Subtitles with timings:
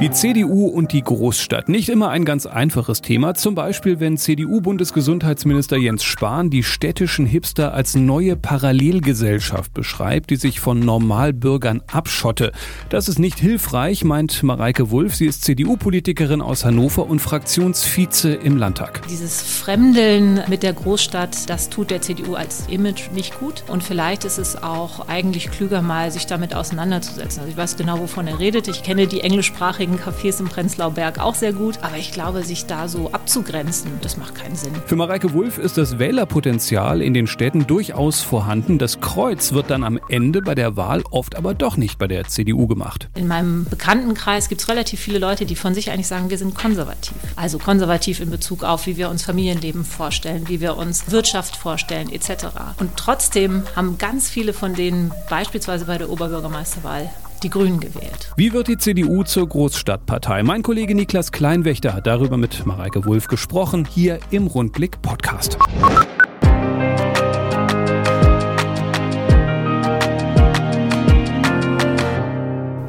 [0.00, 1.70] Die CDU und die Großstadt.
[1.70, 3.34] Nicht immer ein ganz einfaches Thema.
[3.34, 10.60] Zum Beispiel, wenn CDU-Bundesgesundheitsminister Jens Spahn die städtischen Hipster als neue Parallelgesellschaft beschreibt, die sich
[10.60, 12.52] von Normalbürgern abschotte.
[12.90, 15.14] Das ist nicht hilfreich, meint Mareike Wulff.
[15.14, 19.06] Sie ist CDU-Politikerin aus Hannover und Fraktionsvize im Landtag.
[19.08, 23.64] Dieses Fremdeln mit der Großstadt, das tut der CDU als Image nicht gut.
[23.68, 27.40] Und vielleicht ist es auch eigentlich klüger, mal sich damit auseinanderzusetzen.
[27.40, 28.68] Also ich weiß genau, wovon er redet.
[28.68, 31.78] Ich kenne die englischsprachigen englischsprachigen Cafés im Prenzlauer Berg auch sehr gut.
[31.82, 34.72] Aber ich glaube, sich da so abzugrenzen, das macht keinen Sinn.
[34.86, 38.78] Für Mareike Wulff ist das Wählerpotenzial in den Städten durchaus vorhanden.
[38.78, 42.24] Das Kreuz wird dann am Ende bei der Wahl oft aber doch nicht bei der
[42.24, 43.08] CDU gemacht.
[43.14, 46.54] In meinem Bekanntenkreis gibt es relativ viele Leute, die von sich eigentlich sagen, wir sind
[46.54, 47.14] konservativ.
[47.36, 52.10] Also konservativ in Bezug auf, wie wir uns Familienleben vorstellen, wie wir uns Wirtschaft vorstellen,
[52.12, 52.46] etc.
[52.78, 57.10] Und trotzdem haben ganz viele von denen beispielsweise bei der Oberbürgermeisterwahl
[57.44, 58.32] die Grünen gewählt.
[58.36, 60.42] Wie wird die CDU zur Großstadtpartei?
[60.42, 65.58] Mein Kollege Niklas Kleinwächter hat darüber mit Mareike Wulff gesprochen, hier im Rundblick Podcast.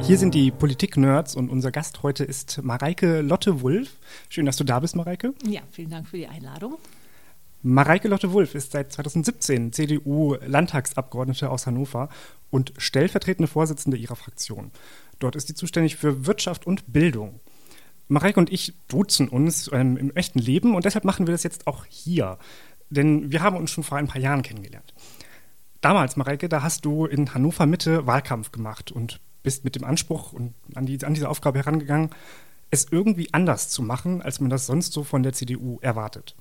[0.00, 3.90] Hier sind die Politik-Nerds und unser Gast heute ist Mareike Lotte Wulff.
[4.30, 5.34] Schön, dass du da bist, Mareike.
[5.46, 6.78] Ja, vielen Dank für die Einladung.
[7.68, 12.08] Mareike Lotte Wulff ist seit 2017 CDU-Landtagsabgeordnete aus Hannover
[12.48, 14.70] und stellvertretende Vorsitzende ihrer Fraktion.
[15.18, 17.40] Dort ist sie zuständig für Wirtschaft und Bildung.
[18.06, 21.66] Mareike und ich duzen uns ähm, im echten Leben und deshalb machen wir das jetzt
[21.66, 22.38] auch hier.
[22.88, 24.94] Denn wir haben uns schon vor ein paar Jahren kennengelernt.
[25.80, 30.32] Damals, Mareike, da hast du in Hannover Mitte Wahlkampf gemacht und bist mit dem Anspruch
[30.32, 32.10] und an, die, an diese Aufgabe herangegangen,
[32.70, 36.36] es irgendwie anders zu machen, als man das sonst so von der CDU erwartet.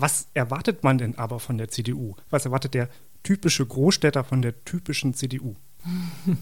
[0.00, 2.14] Was erwartet man denn aber von der CDU?
[2.30, 2.88] Was erwartet der
[3.22, 5.56] typische Großstädter von der typischen CDU?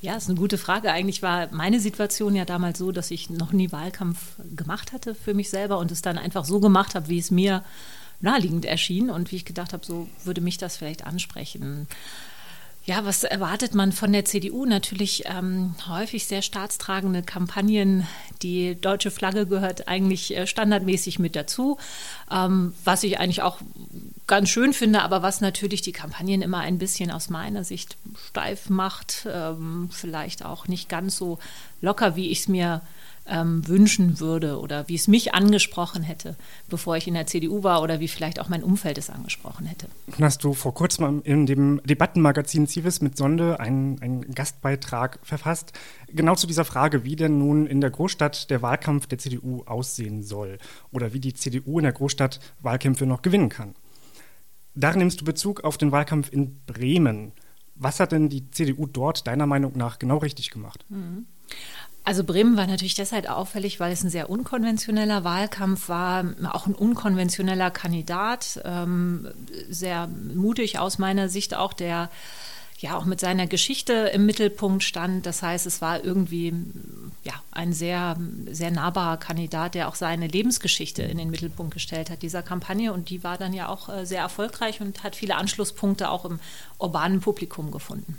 [0.00, 0.90] Ja, ist eine gute Frage.
[0.90, 5.34] Eigentlich war meine Situation ja damals so, dass ich noch nie Wahlkampf gemacht hatte für
[5.34, 7.62] mich selber und es dann einfach so gemacht habe, wie es mir
[8.20, 11.86] naheliegend erschien und wie ich gedacht habe, so würde mich das vielleicht ansprechen.
[12.84, 14.64] Ja, was erwartet man von der CDU?
[14.64, 18.08] Natürlich ähm, häufig sehr staatstragende Kampagnen.
[18.42, 21.78] Die deutsche Flagge gehört eigentlich äh, standardmäßig mit dazu,
[22.28, 23.58] ähm, was ich eigentlich auch
[24.26, 27.96] ganz schön finde, aber was natürlich die Kampagnen immer ein bisschen aus meiner Sicht
[28.28, 31.38] steif macht, ähm, vielleicht auch nicht ganz so
[31.80, 36.36] locker, wie ich es mir äh, ähm, wünschen würde oder wie es mich angesprochen hätte,
[36.68, 39.88] bevor ich in der CDU war oder wie vielleicht auch mein Umfeld es angesprochen hätte.
[40.20, 45.72] Hast du vor kurzem in dem Debattenmagazin Civis mit Sonde einen, einen Gastbeitrag verfasst,
[46.08, 50.22] genau zu dieser Frage, wie denn nun in der Großstadt der Wahlkampf der CDU aussehen
[50.22, 50.58] soll
[50.90, 53.74] oder wie die CDU in der Großstadt Wahlkämpfe noch gewinnen kann.
[54.74, 57.32] Darin nimmst du Bezug auf den Wahlkampf in Bremen.
[57.74, 60.84] Was hat denn die CDU dort deiner Meinung nach genau richtig gemacht?
[60.88, 61.26] Mhm.
[62.04, 66.74] Also Bremen war natürlich deshalb auffällig, weil es ein sehr unkonventioneller Wahlkampf war, auch ein
[66.74, 69.28] unkonventioneller Kandidat, ähm,
[69.70, 72.10] sehr mutig aus meiner Sicht auch, der
[72.82, 75.24] ja auch mit seiner Geschichte im Mittelpunkt stand.
[75.24, 76.52] Das heißt, es war irgendwie
[77.22, 78.16] ja, ein sehr,
[78.50, 82.92] sehr nahbarer Kandidat, der auch seine Lebensgeschichte in den Mittelpunkt gestellt hat, dieser Kampagne.
[82.92, 86.40] Und die war dann ja auch äh, sehr erfolgreich und hat viele Anschlusspunkte auch im
[86.78, 88.18] urbanen Publikum gefunden.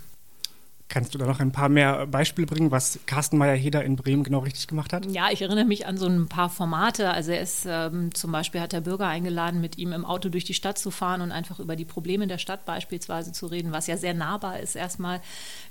[0.90, 4.40] Kannst du da noch ein paar mehr Beispiele bringen, was Carsten Meyer-Heder in Bremen genau
[4.40, 5.08] richtig gemacht hat?
[5.08, 7.10] Ja, ich erinnere mich an so ein paar Formate.
[7.10, 10.44] Also er ist ähm, zum Beispiel hat der Bürger eingeladen, mit ihm im Auto durch
[10.44, 13.88] die Stadt zu fahren und einfach über die Probleme der Stadt beispielsweise zu reden, was
[13.88, 14.76] ja sehr nahbar ist.
[14.76, 15.22] Erstmal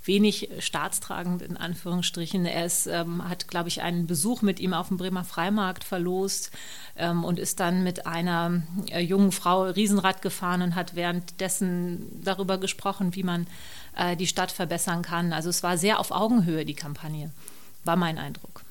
[0.04, 2.44] wenig staatstragend in Anführungsstrichen.
[2.44, 6.50] Er ist, ähm, hat, glaube ich, einen Besuch mit ihm auf dem Bremer Freimarkt verlost
[6.96, 12.58] ähm, und ist dann mit einer äh, jungen Frau Riesenrad gefahren und hat währenddessen darüber
[12.58, 13.46] gesprochen, wie man
[13.96, 15.32] äh, die Stadt verbessern kann.
[15.32, 17.30] Also es war sehr auf Augenhöhe, die Kampagne,
[17.84, 18.62] war mein Eindruck.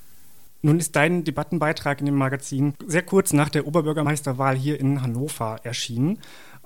[0.63, 5.59] Nun ist dein Debattenbeitrag in dem Magazin sehr kurz nach der Oberbürgermeisterwahl hier in Hannover
[5.63, 6.19] erschienen.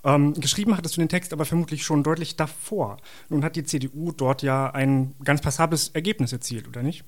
[0.04, 2.98] Ähm, geschrieben hattest du den Text aber vermutlich schon deutlich davor.
[3.30, 7.06] Nun hat die CDU dort ja ein ganz passables Ergebnis erzielt, oder nicht?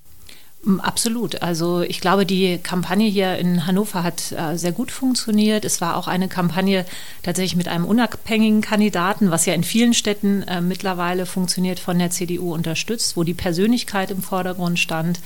[0.64, 1.42] Mm, absolut.
[1.42, 5.66] Also ich glaube, die Kampagne hier in Hannover hat äh, sehr gut funktioniert.
[5.66, 6.86] Es war auch eine Kampagne
[7.24, 12.10] tatsächlich mit einem unabhängigen Kandidaten, was ja in vielen Städten äh, mittlerweile funktioniert, von der
[12.10, 15.20] CDU unterstützt, wo die Persönlichkeit im Vordergrund stand.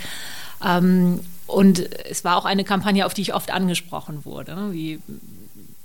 [0.65, 1.79] Ähm, und
[2.09, 4.69] es war auch eine Kampagne, auf die ich oft angesprochen wurde, ne?
[4.71, 4.99] wie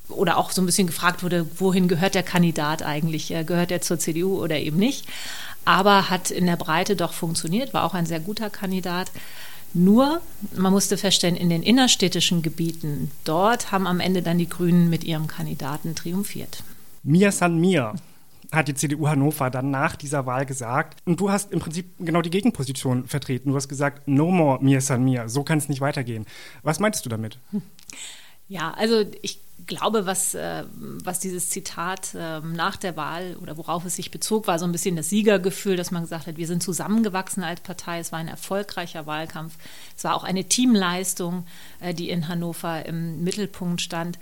[0.09, 3.33] oder auch so ein bisschen gefragt wurde, wohin gehört der Kandidat eigentlich?
[3.33, 5.07] Äh, gehört er zur CDU oder eben nicht?
[5.67, 9.11] Aber hat in der Breite doch funktioniert, war auch ein sehr guter Kandidat.
[9.75, 10.23] Nur,
[10.57, 15.05] man musste feststellen, in den innerstädtischen Gebieten, dort haben am Ende dann die Grünen mit
[15.05, 16.63] ihrem Kandidaten triumphiert.
[17.03, 17.95] Mia San Mia.
[18.53, 21.01] hat die CDU Hannover dann nach dieser Wahl gesagt.
[21.05, 23.51] Und du hast im Prinzip genau die Gegenposition vertreten.
[23.51, 26.27] Du hast gesagt, no more mir san mir, so kann es nicht weitergehen.
[26.63, 27.39] Was meinst du damit?
[28.49, 33.85] Ja, also ich glaube, was, äh, was dieses Zitat äh, nach der Wahl oder worauf
[33.85, 36.63] es sich bezog, war so ein bisschen das Siegergefühl, dass man gesagt hat, wir sind
[36.63, 37.99] zusammengewachsen als Partei.
[37.99, 39.55] Es war ein erfolgreicher Wahlkampf.
[39.97, 41.47] Es war auch eine Teamleistung,
[41.81, 44.19] äh, die in Hannover im Mittelpunkt stand.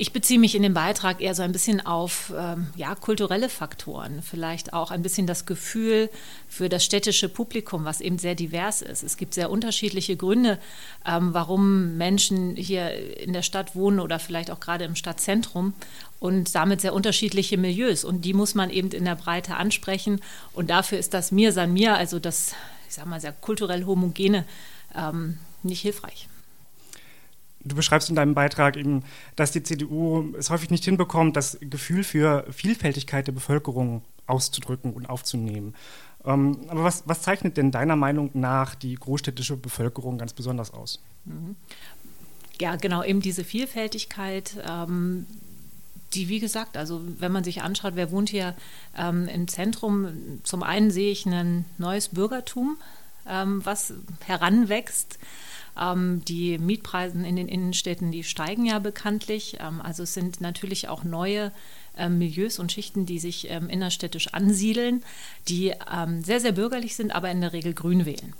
[0.00, 4.22] Ich beziehe mich in dem Beitrag eher so ein bisschen auf ähm, ja, kulturelle Faktoren,
[4.22, 6.08] vielleicht auch ein bisschen das Gefühl
[6.48, 9.02] für das städtische Publikum, was eben sehr divers ist.
[9.02, 10.60] Es gibt sehr unterschiedliche Gründe,
[11.04, 15.72] ähm, warum Menschen hier in der Stadt wohnen oder vielleicht auch gerade im Stadtzentrum
[16.20, 18.04] und damit sehr unterschiedliche Milieus.
[18.04, 20.20] Und die muss man eben in der Breite ansprechen.
[20.52, 22.52] Und dafür ist das Mir San Mir, also das,
[22.88, 24.44] ich sag mal, sehr kulturell homogene,
[24.94, 26.28] ähm, nicht hilfreich.
[27.64, 29.02] Du beschreibst in deinem Beitrag eben,
[29.36, 35.06] dass die CDU es häufig nicht hinbekommt, das Gefühl für Vielfältigkeit der Bevölkerung auszudrücken und
[35.06, 35.74] aufzunehmen.
[36.24, 41.00] Ähm, aber was, was, zeichnet denn deiner Meinung nach die großstädtische Bevölkerung ganz besonders aus?
[41.24, 41.56] Mhm.
[42.60, 44.56] Ja, genau, eben diese Vielfältigkeit.
[44.68, 45.26] Ähm,
[46.14, 48.54] die, wie gesagt, also wenn man sich anschaut, wer wohnt hier
[48.96, 52.78] ähm, im Zentrum, zum einen sehe ich ein neues Bürgertum,
[53.26, 53.92] ähm, was
[54.24, 55.18] heranwächst.
[55.78, 59.58] Ähm, die Mietpreise in den Innenstädten, die steigen ja bekanntlich.
[59.60, 61.52] Ähm, also es sind natürlich auch neue
[61.96, 65.02] ähm, Milieus und Schichten, die sich ähm, innerstädtisch ansiedeln,
[65.48, 68.34] die ähm, sehr, sehr bürgerlich sind, aber in der Regel grün wählen.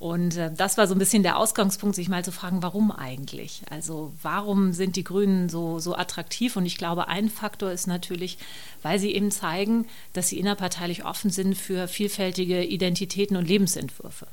[0.00, 3.62] Und äh, das war so ein bisschen der Ausgangspunkt, sich mal zu fragen, warum eigentlich?
[3.70, 6.56] Also warum sind die Grünen so, so attraktiv?
[6.56, 8.38] Und ich glaube, ein Faktor ist natürlich,
[8.82, 14.26] weil sie eben zeigen, dass sie innerparteilich offen sind für vielfältige Identitäten und Lebensentwürfe.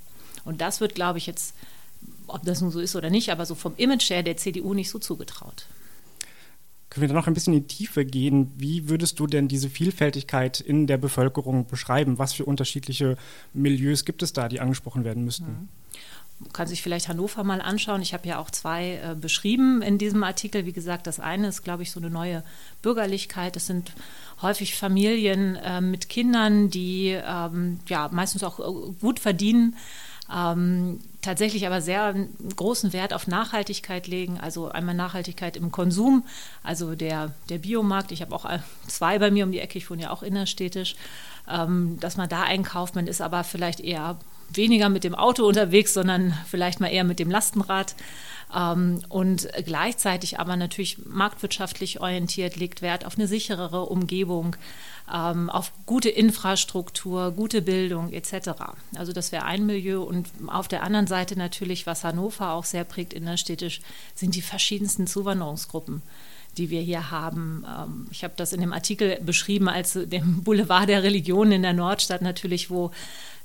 [0.44, 1.53] Und das wird, glaube ich, jetzt
[2.33, 4.89] ob das nun so ist oder nicht, aber so vom Image her der CDU nicht
[4.89, 5.66] so zugetraut.
[6.89, 8.51] Können wir da noch ein bisschen in die Tiefe gehen?
[8.57, 12.19] Wie würdest du denn diese Vielfältigkeit in der Bevölkerung beschreiben?
[12.19, 13.16] Was für unterschiedliche
[13.54, 15.45] Milieus gibt es da, die angesprochen werden müssten?
[15.45, 15.69] Mhm.
[16.42, 18.01] Man kann sich vielleicht Hannover mal anschauen.
[18.01, 20.66] Ich habe ja auch zwei äh, beschrieben in diesem Artikel.
[20.66, 22.44] Wie gesagt, das eine ist, glaube ich, so eine neue
[22.81, 23.56] Bürgerlichkeit.
[23.56, 23.94] Das sind
[24.42, 29.75] häufig Familien äh, mit Kindern, die ähm, ja meistens auch äh, gut verdienen
[30.34, 32.15] ähm, tatsächlich aber sehr
[32.56, 36.25] großen Wert auf Nachhaltigkeit legen, also einmal Nachhaltigkeit im Konsum,
[36.63, 38.45] also der, der Biomarkt, ich habe auch
[38.88, 40.95] zwei bei mir um die Ecke, ich wohne ja auch innerstädtisch,
[41.50, 44.18] ähm, dass man da einkauft, man ist aber vielleicht eher
[44.50, 47.95] weniger mit dem Auto unterwegs, sondern vielleicht mal eher mit dem Lastenrad.
[48.56, 54.56] Ähm, und gleichzeitig aber natürlich marktwirtschaftlich orientiert, legt Wert auf eine sicherere Umgebung,
[55.13, 58.51] ähm, auf gute Infrastruktur, gute Bildung etc.
[58.95, 60.01] Also das wäre ein Milieu.
[60.01, 63.81] Und auf der anderen Seite natürlich, was Hannover auch sehr prägt innerstädtisch,
[64.15, 66.01] sind die verschiedensten Zuwanderungsgruppen
[66.57, 67.65] die wir hier haben.
[67.65, 71.74] Ähm, ich habe das in dem Artikel beschrieben als dem Boulevard der Religionen in der
[71.74, 72.92] Nordstadt natürlich, wo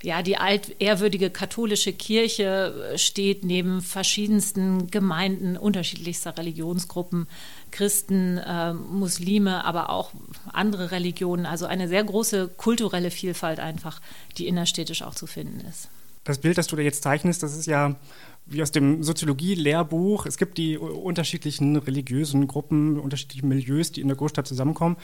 [0.02, 7.26] ja, die altehrwürdige katholische Kirche steht neben verschiedensten Gemeinden unterschiedlichster Religionsgruppen,
[7.70, 10.12] Christen, äh, Muslime, aber auch
[10.52, 11.46] andere Religionen.
[11.46, 14.00] Also eine sehr große kulturelle Vielfalt einfach,
[14.36, 15.88] die innerstädtisch auch zu finden ist.
[16.24, 17.96] Das Bild, das du da jetzt zeichnest, das ist ja
[18.46, 20.26] wie aus dem Soziologie-Lehrbuch.
[20.26, 24.96] Es gibt die unterschiedlichen religiösen Gruppen, unterschiedliche Milieus, die in der Großstadt zusammenkommen.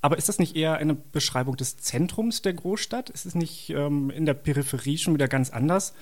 [0.00, 3.08] Aber ist das nicht eher eine Beschreibung des Zentrums der Großstadt?
[3.08, 5.94] Ist es nicht ähm, in der Peripherie schon wieder ganz anders?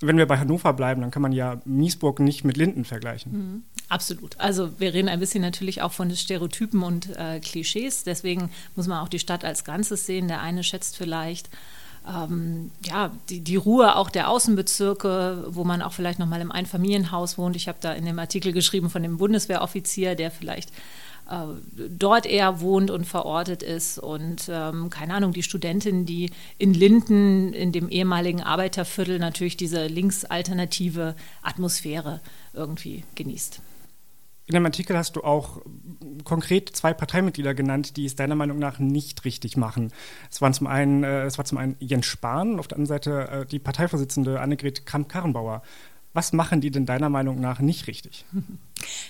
[0.00, 3.32] Wenn wir bei Hannover bleiben, dann kann man ja Miesburg nicht mit Linden vergleichen.
[3.32, 4.40] Mhm, absolut.
[4.40, 8.04] Also wir reden ein bisschen natürlich auch von Stereotypen und äh, Klischees.
[8.04, 10.28] Deswegen muss man auch die Stadt als Ganzes sehen.
[10.28, 11.50] Der eine schätzt vielleicht
[12.08, 16.50] ähm, ja, die, die Ruhe auch der Außenbezirke, wo man auch vielleicht noch mal im
[16.50, 17.56] Einfamilienhaus wohnt.
[17.56, 20.70] Ich habe da in dem Artikel geschrieben von dem Bundeswehroffizier, der vielleicht
[21.30, 21.46] äh,
[21.88, 23.98] dort eher wohnt und verortet ist.
[23.98, 29.86] Und ähm, keine Ahnung, die Studentin, die in Linden, in dem ehemaligen Arbeiterviertel, natürlich diese
[29.86, 32.20] linksalternative Atmosphäre
[32.52, 33.60] irgendwie genießt.
[34.52, 35.62] In dem Artikel hast du auch
[36.24, 39.90] konkret zwei Parteimitglieder genannt, die es deiner Meinung nach nicht richtig machen.
[40.30, 43.28] Es waren zum einen, äh, es war zum einen Jens Spahn, auf der anderen Seite
[43.28, 45.62] äh, die Parteivorsitzende Annegret Kramp-Karrenbauer.
[46.12, 48.26] Was machen die denn deiner Meinung nach nicht richtig?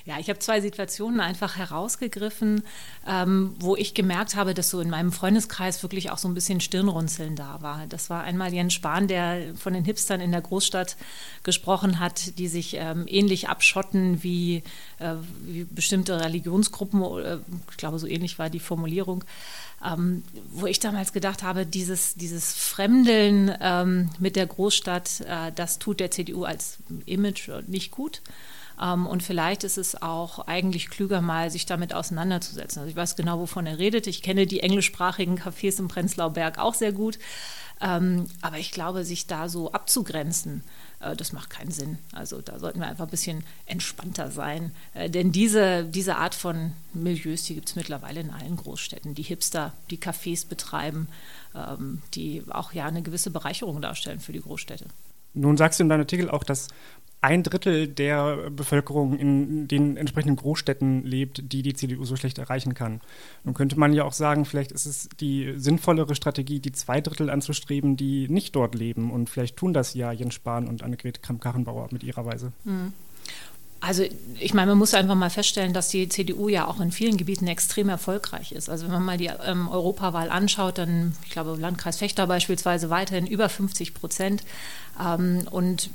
[0.05, 2.62] Ja, ich habe zwei Situationen einfach herausgegriffen,
[3.07, 6.61] ähm, wo ich gemerkt habe, dass so in meinem Freundeskreis wirklich auch so ein bisschen
[6.61, 7.87] Stirnrunzeln da war.
[7.88, 10.97] Das war einmal Jens Spahn, der von den Hipstern in der Großstadt
[11.43, 14.62] gesprochen hat, die sich ähm, ähnlich abschotten wie,
[14.99, 15.14] äh,
[15.45, 17.02] wie bestimmte Religionsgruppen.
[17.02, 17.38] Äh,
[17.71, 19.25] ich glaube, so ähnlich war die Formulierung
[19.85, 25.79] ähm, wo ich damals gedacht habe, dieses, dieses Fremdeln ähm, mit der Großstadt, äh, das
[25.79, 28.23] tut der CDU als Image nicht gut.
[28.83, 32.81] Ähm, und vielleicht ist es auch eigentlich klüger, mal sich damit auseinanderzusetzen.
[32.81, 34.07] Also ich weiß genau, wovon er redet.
[34.07, 37.19] Ich kenne die englischsprachigen Cafés im Prenzlauer Berg auch sehr gut.
[37.81, 40.62] Ähm, aber ich glaube, sich da so abzugrenzen,
[41.01, 41.99] äh, das macht keinen Sinn.
[42.12, 44.73] Also da sollten wir einfach ein bisschen entspannter sein.
[44.95, 49.15] Äh, denn diese, diese Art von Milieus, die gibt es mittlerweile in allen Großstädten.
[49.15, 51.09] Die Hipster, die Cafés betreiben,
[51.55, 54.87] ähm, die auch ja eine gewisse Bereicherung darstellen für die Großstädte.
[55.35, 56.69] Nun sagst du in deinem Artikel auch, dass
[57.23, 62.75] ein Drittel der Bevölkerung in den entsprechenden Großstädten lebt, die die CDU so schlecht erreichen
[62.75, 63.00] kann.
[63.45, 67.31] Nun könnte man ja auch sagen, vielleicht ist es die sinnvollere Strategie, die zwei Drittel
[67.31, 69.12] anzustreben, die nicht dort leben.
[69.12, 72.52] Und vielleicht tun das ja Jens Spahn und Annegret Kramp-Karrenbauer mit ihrer Weise.
[72.64, 72.93] Mhm.
[73.79, 74.05] Also
[74.38, 77.49] ich meine, man muss einfach mal feststellen, dass die CDU ja auch in vielen Gebieten
[77.49, 78.69] extrem erfolgreich ist.
[78.69, 83.26] Also wenn man mal die ähm, Europawahl anschaut, dann, ich glaube, Landkreis Fechter beispielsweise weiterhin
[83.26, 84.45] über 50 Prozent.
[85.00, 85.91] Ähm, und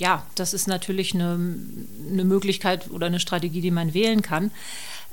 [0.00, 1.38] ja, das ist natürlich eine,
[2.10, 4.50] eine Möglichkeit oder eine Strategie, die man wählen kann.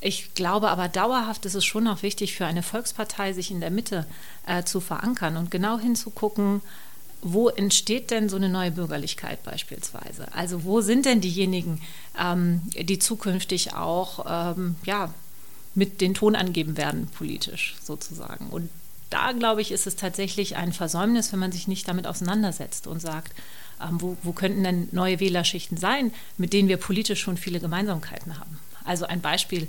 [0.02, 3.72] Ich glaube aber dauerhaft ist es schon auch wichtig für eine Volkspartei, sich in der
[3.72, 4.06] Mitte
[4.46, 6.62] äh, zu verankern und genau hinzugucken,
[7.22, 10.32] wo entsteht denn so eine neue Bürgerlichkeit beispielsweise?
[10.34, 11.82] Also wo sind denn diejenigen,
[12.20, 15.12] ähm, die zukünftig auch ähm, ja,
[15.74, 18.50] mit den Ton angeben werden, politisch sozusagen?
[18.50, 18.70] Und
[19.10, 23.00] da, glaube ich, ist es tatsächlich ein Versäumnis, wenn man sich nicht damit auseinandersetzt und
[23.00, 23.34] sagt,
[23.82, 28.40] ähm, wo, wo könnten denn neue Wählerschichten sein, mit denen wir politisch schon viele Gemeinsamkeiten
[28.40, 28.60] haben.
[28.84, 29.68] Also ein Beispiel,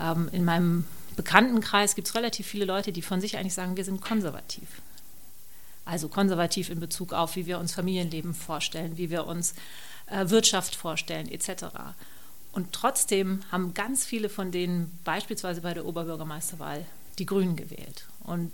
[0.00, 0.84] ähm, in meinem
[1.16, 4.68] Bekanntenkreis gibt es relativ viele Leute, die von sich eigentlich sagen, wir sind konservativ.
[5.84, 9.54] Also konservativ in Bezug auf, wie wir uns Familienleben vorstellen, wie wir uns
[10.06, 11.66] äh, Wirtschaft vorstellen, etc.
[12.52, 16.86] Und trotzdem haben ganz viele von denen beispielsweise bei der Oberbürgermeisterwahl
[17.18, 18.06] die Grünen gewählt.
[18.20, 18.50] Und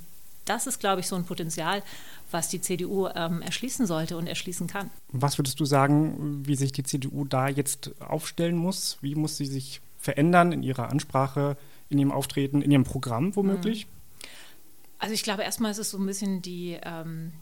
[0.50, 1.82] das ist, glaube ich, so ein Potenzial,
[2.32, 4.90] was die CDU ähm, erschließen sollte und erschließen kann.
[5.12, 8.98] Was würdest du sagen, wie sich die CDU da jetzt aufstellen muss?
[9.00, 11.56] Wie muss sie sich verändern in ihrer Ansprache,
[11.88, 13.86] in ihrem Auftreten, in ihrem Programm womöglich?
[13.86, 13.90] Mhm.
[14.98, 17.32] Also ich glaube, erstmal ist es so ein bisschen die, ähm,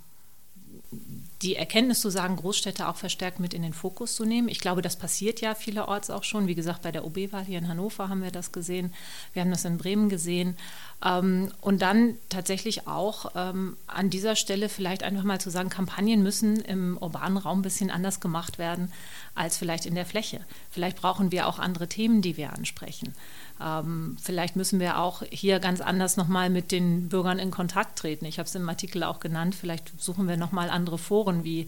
[1.42, 4.48] die Erkenntnis zu sagen, Großstädte auch verstärkt mit in den Fokus zu nehmen.
[4.48, 6.48] Ich glaube, das passiert ja vielerorts auch schon.
[6.48, 8.92] Wie gesagt, bei der OB-Wahl hier in Hannover haben wir das gesehen.
[9.32, 10.56] Wir haben das in Bremen gesehen.
[11.04, 16.22] Ähm, und dann tatsächlich auch ähm, an dieser Stelle vielleicht einfach mal zu sagen, Kampagnen
[16.22, 18.92] müssen im urbanen Raum ein bisschen anders gemacht werden
[19.36, 20.40] als vielleicht in der Fläche.
[20.70, 23.14] Vielleicht brauchen wir auch andere Themen, die wir ansprechen.
[23.60, 28.24] Ähm, vielleicht müssen wir auch hier ganz anders nochmal mit den Bürgern in Kontakt treten.
[28.24, 29.54] Ich habe es im Artikel auch genannt.
[29.54, 31.66] Vielleicht suchen wir nochmal andere Foren wie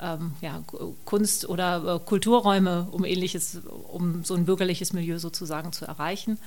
[0.00, 0.62] ähm, ja,
[1.04, 6.38] Kunst- oder äh, Kulturräume, um ähnliches, um so ein bürgerliches Milieu sozusagen zu erreichen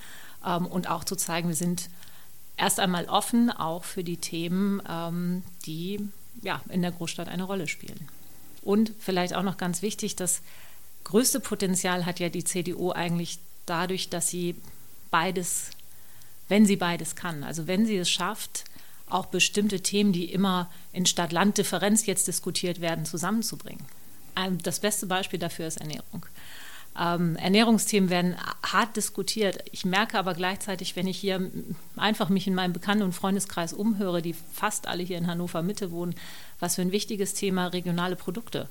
[0.45, 1.89] ähm, und auch zu zeigen, wir sind
[2.57, 5.99] erst einmal offen auch für die Themen, ähm, die
[6.41, 8.07] ja, in der Großstadt eine Rolle spielen.
[8.61, 10.41] Und vielleicht auch noch ganz wichtig, das
[11.03, 14.55] größte Potenzial hat ja die CDU eigentlich dadurch, dass sie
[15.11, 15.69] beides,
[16.47, 17.43] wenn sie beides kann.
[17.43, 18.65] Also wenn sie es schafft,
[19.13, 23.85] auch bestimmte Themen, die immer in Stadt-Land-Differenz jetzt diskutiert werden, zusammenzubringen.
[24.63, 26.25] Das beste Beispiel dafür ist Ernährung.
[26.99, 29.63] Ähm, Ernährungsthemen werden hart diskutiert.
[29.71, 31.51] Ich merke aber gleichzeitig, wenn ich hier
[31.95, 35.91] einfach mich in meinem Bekannten- und Freundeskreis umhöre, die fast alle hier in Hannover Mitte
[35.91, 36.15] wohnen,
[36.59, 38.69] was für ein wichtiges Thema regionale Produkte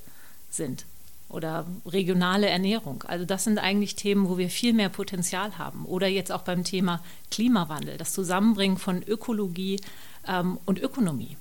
[0.51, 0.85] sind
[1.33, 3.05] oder regionale Ernährung.
[3.07, 5.85] Also das sind eigentlich Themen, wo wir viel mehr Potenzial haben.
[5.85, 9.81] Oder jetzt auch beim Thema Klimawandel, das Zusammenbringen von Ökologie
[10.27, 11.37] ähm, und Ökonomie.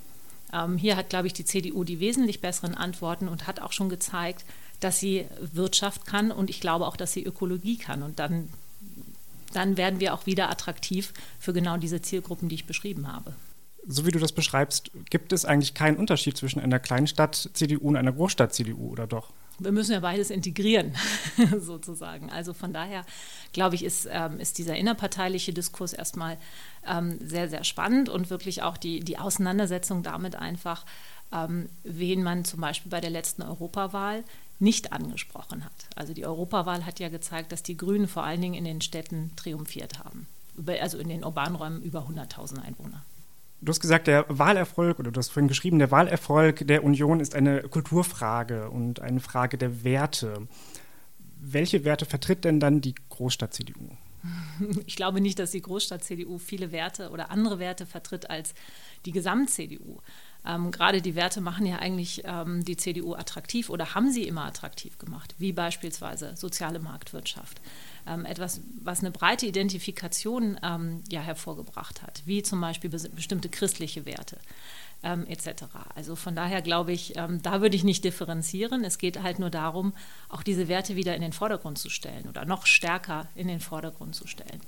[0.52, 3.88] Ähm, hier hat, glaube ich, die CDU die wesentlich besseren Antworten und hat auch schon
[3.88, 4.44] gezeigt,
[4.80, 8.02] dass sie Wirtschaft kann und ich glaube auch, dass sie Ökologie kann.
[8.02, 8.48] Und dann,
[9.52, 13.34] dann werden wir auch wieder attraktiv für genau diese Zielgruppen, die ich beschrieben habe
[13.86, 18.12] so wie du das beschreibst, gibt es eigentlich keinen Unterschied zwischen einer Kleinstadt-CDU und einer
[18.12, 19.32] Großstadt-CDU, oder doch?
[19.58, 20.94] Wir müssen ja beides integrieren,
[21.58, 22.30] sozusagen.
[22.30, 23.04] Also von daher,
[23.52, 26.38] glaube ich, ist, ähm, ist dieser innerparteiliche Diskurs erstmal
[26.86, 30.84] ähm, sehr, sehr spannend und wirklich auch die, die Auseinandersetzung damit einfach,
[31.32, 34.24] ähm, wen man zum Beispiel bei der letzten Europawahl
[34.58, 35.72] nicht angesprochen hat.
[35.96, 39.32] Also die Europawahl hat ja gezeigt, dass die Grünen vor allen Dingen in den Städten
[39.34, 40.28] triumphiert haben,
[40.80, 43.02] also in den urbanen Räumen über 100.000 Einwohner.
[43.62, 47.36] Du hast gesagt, der Wahlerfolg, oder du hast vorhin geschrieben, der Wahlerfolg der Union ist
[47.36, 50.48] eine Kulturfrage und eine Frage der Werte.
[51.38, 53.90] Welche Werte vertritt denn dann die Großstadt-CDU?
[54.86, 58.54] Ich glaube nicht, dass die Großstadt-CDU viele Werte oder andere Werte vertritt als
[59.04, 60.00] die Gesamt-CDU.
[60.44, 64.44] Ähm, gerade die Werte machen ja eigentlich ähm, die CDU attraktiv oder haben sie immer
[64.44, 67.60] attraktiv gemacht, wie beispielsweise soziale Marktwirtschaft
[68.06, 74.06] ähm, etwas, was eine breite Identifikation ähm, ja hervorgebracht hat, wie zum Beispiel bestimmte christliche
[74.06, 74.38] Werte.
[75.02, 75.64] ähm, etc.
[75.94, 78.84] Also von daher glaube ich, ähm, da würde ich nicht differenzieren.
[78.84, 79.92] Es geht halt nur darum,
[80.28, 84.14] auch diese Werte wieder in den Vordergrund zu stellen oder noch stärker in den Vordergrund
[84.14, 84.60] zu stellen.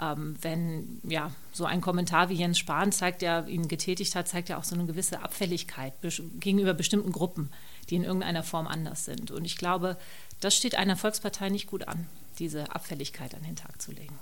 [0.00, 4.48] Ähm, wenn ja so ein Kommentar wie Jens Spahn zeigt, der ihn getätigt hat, zeigt
[4.48, 5.94] ja auch so eine gewisse Abfälligkeit
[6.38, 7.50] gegenüber bestimmten Gruppen,
[7.88, 9.30] die in irgendeiner Form anders sind.
[9.30, 9.96] Und ich glaube,
[10.40, 12.06] das steht einer Volkspartei nicht gut an,
[12.40, 14.18] diese Abfälligkeit an den Tag zu legen.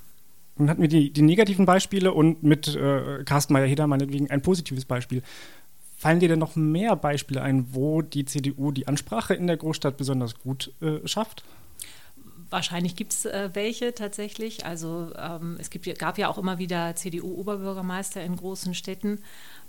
[0.57, 4.85] Nun hatten wir die, die negativen Beispiele und mit äh, Carsten Meyer-Heder meinetwegen ein positives
[4.85, 5.23] Beispiel.
[5.97, 9.97] Fallen dir denn noch mehr Beispiele ein, wo die CDU die Ansprache in der Großstadt
[9.97, 11.45] besonders gut äh, schafft?
[12.51, 14.65] Wahrscheinlich gibt es äh, welche tatsächlich.
[14.65, 19.21] Also ähm, es gibt, gab ja auch immer wieder CDU-Oberbürgermeister in großen Städten,